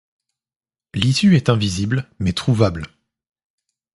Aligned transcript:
L’issue 0.95 1.35
est 1.35 1.47
invisible, 1.47 2.09
mais 2.17 2.33
trouvable. 2.33 2.87